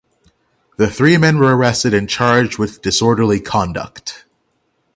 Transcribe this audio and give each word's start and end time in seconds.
The 0.77 0.89
three 0.89 1.17
men 1.17 1.37
were 1.37 1.55
arrested 1.55 1.93
and 1.93 2.09
charged 2.09 2.57
with 2.57 2.81
disorderly 2.81 3.39
conduct. 3.39 4.25